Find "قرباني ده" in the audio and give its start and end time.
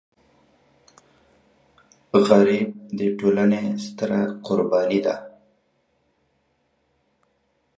4.45-5.15